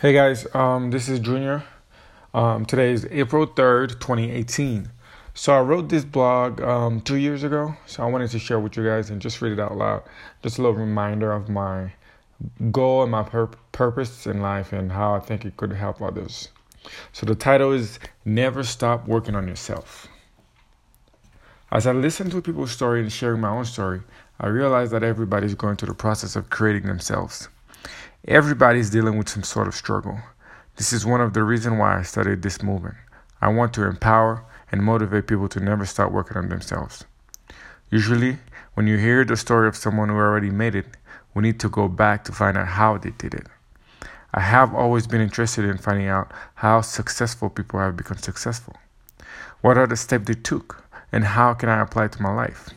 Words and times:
Hey 0.00 0.12
guys, 0.12 0.46
um, 0.54 0.92
this 0.92 1.08
is 1.08 1.18
Junior. 1.18 1.64
Um, 2.32 2.64
today 2.64 2.92
is 2.92 3.04
April 3.10 3.48
3rd, 3.48 3.98
2018. 3.98 4.88
So 5.34 5.52
I 5.52 5.60
wrote 5.60 5.88
this 5.88 6.04
blog 6.04 6.60
um, 6.60 7.00
two 7.00 7.16
years 7.16 7.42
ago, 7.42 7.74
so 7.84 8.04
I 8.04 8.06
wanted 8.06 8.30
to 8.30 8.38
share 8.38 8.60
with 8.60 8.76
you 8.76 8.84
guys 8.84 9.10
and 9.10 9.20
just 9.20 9.42
read 9.42 9.50
it 9.50 9.58
out 9.58 9.76
loud. 9.76 10.04
Just 10.40 10.58
a 10.58 10.62
little 10.62 10.76
reminder 10.76 11.32
of 11.32 11.48
my 11.48 11.94
goal 12.70 13.02
and 13.02 13.10
my 13.10 13.24
pur- 13.24 13.50
purpose 13.72 14.24
in 14.24 14.40
life 14.40 14.72
and 14.72 14.92
how 14.92 15.16
I 15.16 15.18
think 15.18 15.44
it 15.44 15.56
could 15.56 15.72
help 15.72 16.00
others. 16.00 16.50
So 17.12 17.26
the 17.26 17.34
title 17.34 17.72
is 17.72 17.98
Never 18.24 18.62
Stop 18.62 19.08
Working 19.08 19.34
on 19.34 19.48
Yourself. 19.48 20.06
As 21.72 21.88
I 21.88 21.92
listen 21.92 22.30
to 22.30 22.40
people's 22.40 22.70
story 22.70 23.00
and 23.00 23.10
sharing 23.10 23.40
my 23.40 23.50
own 23.50 23.64
story, 23.64 24.02
I 24.38 24.46
realize 24.46 24.92
that 24.92 25.02
everybody's 25.02 25.56
going 25.56 25.74
through 25.74 25.88
the 25.88 25.94
process 25.94 26.36
of 26.36 26.50
creating 26.50 26.86
themselves. 26.86 27.48
Everybody's 28.26 28.90
dealing 28.90 29.16
with 29.16 29.28
some 29.28 29.44
sort 29.44 29.68
of 29.68 29.76
struggle. 29.76 30.18
This 30.76 30.92
is 30.92 31.06
one 31.06 31.20
of 31.20 31.34
the 31.34 31.44
reasons 31.44 31.78
why 31.78 31.98
I 31.98 32.02
started 32.02 32.42
this 32.42 32.62
movement. 32.62 32.96
I 33.40 33.48
want 33.48 33.72
to 33.74 33.84
empower 33.84 34.44
and 34.72 34.82
motivate 34.82 35.28
people 35.28 35.48
to 35.50 35.60
never 35.60 35.86
stop 35.86 36.10
working 36.10 36.36
on 36.36 36.48
themselves. 36.48 37.04
Usually, 37.90 38.38
when 38.74 38.88
you 38.88 38.98
hear 38.98 39.24
the 39.24 39.36
story 39.36 39.68
of 39.68 39.76
someone 39.76 40.08
who 40.08 40.16
already 40.16 40.50
made 40.50 40.74
it, 40.74 40.96
we 41.32 41.42
need 41.42 41.60
to 41.60 41.68
go 41.68 41.86
back 41.86 42.24
to 42.24 42.32
find 42.32 42.58
out 42.58 42.66
how 42.66 42.98
they 42.98 43.10
did 43.10 43.34
it. 43.34 43.46
I 44.34 44.40
have 44.40 44.74
always 44.74 45.06
been 45.06 45.20
interested 45.20 45.64
in 45.64 45.78
finding 45.78 46.08
out 46.08 46.32
how 46.56 46.80
successful 46.80 47.48
people 47.48 47.78
have 47.78 47.96
become 47.96 48.18
successful. 48.18 48.74
What 49.60 49.78
are 49.78 49.86
the 49.86 49.96
steps 49.96 50.26
they 50.26 50.34
took, 50.34 50.84
and 51.12 51.24
how 51.24 51.54
can 51.54 51.68
I 51.68 51.80
apply 51.80 52.06
it 52.06 52.12
to 52.12 52.22
my 52.22 52.34
life? 52.34 52.70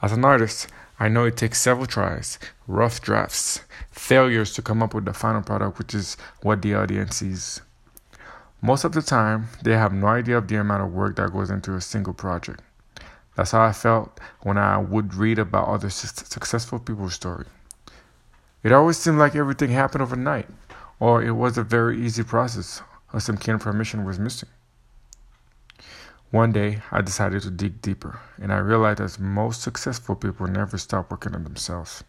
As 0.00 0.12
an 0.12 0.24
artist, 0.24 0.68
I 0.98 1.08
know 1.08 1.24
it 1.24 1.36
takes 1.36 1.60
several 1.60 1.86
tries, 1.86 2.38
rough 2.68 3.00
drafts, 3.00 3.60
failures 3.90 4.52
to 4.54 4.62
come 4.62 4.82
up 4.82 4.94
with 4.94 5.04
the 5.06 5.12
final 5.12 5.42
product, 5.42 5.78
which 5.78 5.94
is 5.94 6.16
what 6.42 6.62
the 6.62 6.74
audience 6.74 7.16
sees. 7.16 7.60
Most 8.62 8.84
of 8.84 8.92
the 8.92 9.02
time, 9.02 9.48
they 9.62 9.72
have 9.72 9.92
no 9.92 10.06
idea 10.06 10.38
of 10.38 10.48
the 10.48 10.56
amount 10.56 10.84
of 10.84 10.92
work 10.92 11.16
that 11.16 11.32
goes 11.32 11.50
into 11.50 11.74
a 11.74 11.80
single 11.80 12.14
project. 12.14 12.62
That's 13.34 13.50
how 13.50 13.62
I 13.62 13.72
felt 13.72 14.20
when 14.42 14.56
I 14.56 14.78
would 14.78 15.14
read 15.14 15.38
about 15.38 15.68
other 15.68 15.90
successful 15.90 16.78
people's 16.78 17.14
story. 17.14 17.46
It 18.62 18.72
always 18.72 18.96
seemed 18.96 19.18
like 19.18 19.34
everything 19.34 19.70
happened 19.70 20.02
overnight, 20.02 20.48
or 21.00 21.22
it 21.22 21.32
was 21.32 21.58
a 21.58 21.64
very 21.64 22.00
easy 22.00 22.22
process, 22.22 22.80
or 23.12 23.20
some 23.20 23.36
key 23.36 23.50
information 23.50 24.04
was 24.04 24.18
missing. 24.18 24.48
One 26.34 26.50
day, 26.50 26.82
I 26.90 27.00
decided 27.00 27.42
to 27.42 27.50
dig 27.52 27.80
deeper, 27.80 28.18
and 28.42 28.52
I 28.52 28.56
realized 28.56 28.98
that 28.98 29.20
most 29.20 29.62
successful 29.62 30.16
people 30.16 30.48
never 30.48 30.76
stop 30.78 31.08
working 31.08 31.32
on 31.32 31.44
themselves. 31.44 32.02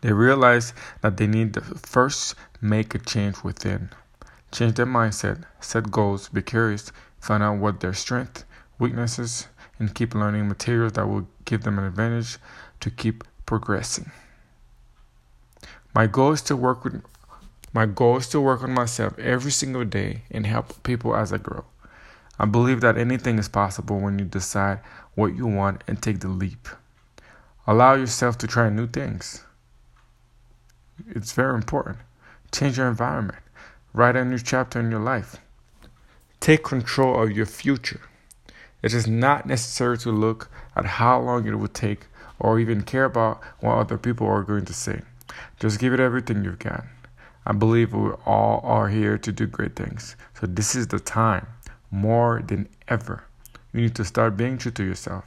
They 0.00 0.12
realize 0.12 0.74
that 1.00 1.16
they 1.16 1.28
need 1.28 1.54
to 1.54 1.60
first 1.60 2.34
make 2.60 2.96
a 2.96 2.98
change 2.98 3.44
within, 3.44 3.90
change 4.50 4.74
their 4.74 4.84
mindset, 4.84 5.44
set 5.60 5.92
goals, 5.92 6.28
be 6.28 6.42
curious, 6.42 6.90
find 7.20 7.40
out 7.40 7.58
what 7.58 7.78
their 7.78 7.94
strengths, 7.94 8.44
weaknesses, 8.80 9.46
and 9.78 9.94
keep 9.94 10.12
learning 10.12 10.48
materials 10.48 10.94
that 10.94 11.06
will 11.06 11.28
give 11.44 11.62
them 11.62 11.78
an 11.78 11.84
advantage 11.84 12.38
to 12.80 12.90
keep 12.90 13.22
progressing. 13.46 14.10
My 15.94 16.08
goal 16.08 16.32
is 16.32 16.42
to 16.42 16.56
work 16.56 16.82
with 16.82 17.00
my 17.72 17.86
goal 17.86 18.16
is 18.16 18.26
to 18.30 18.40
work 18.40 18.64
on 18.64 18.72
myself 18.72 19.16
every 19.20 19.52
single 19.52 19.84
day 19.84 20.22
and 20.32 20.44
help 20.44 20.82
people 20.82 21.14
as 21.14 21.32
I 21.32 21.38
grow. 21.38 21.64
I 22.38 22.44
believe 22.44 22.80
that 22.82 22.96
anything 22.96 23.38
is 23.38 23.48
possible 23.48 23.98
when 23.98 24.18
you 24.18 24.24
decide 24.24 24.80
what 25.14 25.34
you 25.34 25.46
want 25.46 25.82
and 25.88 26.00
take 26.00 26.20
the 26.20 26.28
leap. 26.28 26.68
Allow 27.66 27.94
yourself 27.94 28.38
to 28.38 28.46
try 28.46 28.70
new 28.70 28.86
things. 28.86 29.44
It's 31.08 31.32
very 31.32 31.54
important. 31.54 31.98
Change 32.52 32.78
your 32.78 32.88
environment. 32.88 33.38
Write 33.92 34.16
a 34.16 34.24
new 34.24 34.38
chapter 34.38 34.78
in 34.78 34.90
your 34.90 35.00
life. 35.00 35.36
Take 36.40 36.62
control 36.62 37.22
of 37.22 37.32
your 37.32 37.46
future. 37.46 38.00
It 38.82 38.94
is 38.94 39.08
not 39.08 39.46
necessary 39.46 39.98
to 39.98 40.12
look 40.12 40.48
at 40.76 40.86
how 40.86 41.20
long 41.20 41.46
it 41.46 41.58
will 41.58 41.66
take 41.68 42.06
or 42.38 42.60
even 42.60 42.82
care 42.82 43.04
about 43.04 43.42
what 43.60 43.76
other 43.76 43.98
people 43.98 44.28
are 44.28 44.44
going 44.44 44.64
to 44.66 44.72
say. 44.72 45.02
Just 45.58 45.80
give 45.80 45.92
it 45.92 46.00
everything 46.00 46.44
you've 46.44 46.60
got. 46.60 46.84
I 47.44 47.52
believe 47.52 47.92
we 47.92 48.10
all 48.24 48.60
are 48.62 48.88
here 48.88 49.18
to 49.18 49.32
do 49.32 49.46
great 49.46 49.74
things. 49.74 50.14
So 50.38 50.46
this 50.46 50.74
is 50.74 50.86
the 50.88 51.00
time 51.00 51.46
more 51.90 52.42
than 52.46 52.68
ever. 52.88 53.24
You 53.72 53.82
need 53.82 53.94
to 53.96 54.04
start 54.04 54.36
being 54.36 54.58
true 54.58 54.72
to 54.72 54.84
yourself. 54.84 55.24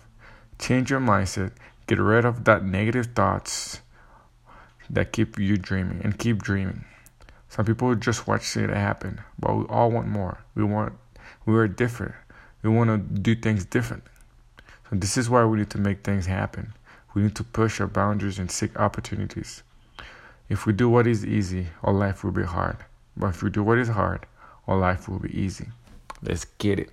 Change 0.59 0.89
your 0.89 0.99
mindset. 0.99 1.51
Get 1.87 1.99
rid 1.99 2.25
of 2.25 2.43
that 2.45 2.63
negative 2.63 3.07
thoughts 3.15 3.81
that 4.89 5.11
keep 5.11 5.39
you 5.39 5.57
dreaming 5.57 6.01
and 6.03 6.17
keep 6.17 6.41
dreaming. 6.41 6.85
Some 7.49 7.65
people 7.65 7.93
just 7.95 8.27
watch 8.27 8.55
it 8.55 8.69
happen, 8.69 9.21
but 9.39 9.55
we 9.55 9.65
all 9.65 9.91
want 9.91 10.07
more. 10.07 10.39
We 10.55 10.63
want 10.63 10.93
we 11.45 11.57
are 11.57 11.67
different. 11.67 12.13
We 12.61 12.69
want 12.69 12.89
to 12.89 12.97
do 12.97 13.35
things 13.35 13.65
different. 13.65 14.03
So 14.89 14.95
this 14.95 15.17
is 15.17 15.29
why 15.29 15.43
we 15.45 15.57
need 15.57 15.69
to 15.71 15.77
make 15.77 16.03
things 16.03 16.27
happen. 16.27 16.73
We 17.13 17.23
need 17.23 17.35
to 17.35 17.43
push 17.43 17.81
our 17.81 17.87
boundaries 17.87 18.39
and 18.39 18.49
seek 18.49 18.79
opportunities. 18.79 19.63
If 20.49 20.65
we 20.65 20.73
do 20.73 20.89
what 20.89 21.07
is 21.07 21.25
easy, 21.25 21.67
our 21.83 21.93
life 21.93 22.23
will 22.23 22.31
be 22.31 22.43
hard. 22.43 22.77
But 23.17 23.27
if 23.27 23.43
we 23.43 23.49
do 23.49 23.63
what 23.63 23.77
is 23.77 23.89
hard, 23.89 24.25
our 24.67 24.77
life 24.77 25.09
will 25.09 25.19
be 25.19 25.37
easy. 25.37 25.69
Let's 26.21 26.45
get 26.45 26.79
it. 26.79 26.89